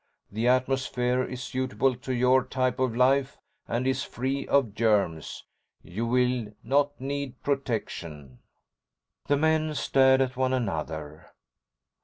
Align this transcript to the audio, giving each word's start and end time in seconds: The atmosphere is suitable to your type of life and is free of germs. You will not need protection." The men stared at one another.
The 0.31 0.47
atmosphere 0.47 1.23
is 1.23 1.43
suitable 1.43 1.93
to 1.95 2.11
your 2.11 2.43
type 2.43 2.79
of 2.79 2.95
life 2.95 3.37
and 3.67 3.85
is 3.85 4.01
free 4.03 4.47
of 4.47 4.73
germs. 4.73 5.45
You 5.83 6.07
will 6.07 6.53
not 6.63 6.99
need 6.99 7.39
protection." 7.43 8.39
The 9.27 9.37
men 9.37 9.75
stared 9.75 10.19
at 10.21 10.35
one 10.35 10.53
another. 10.53 11.29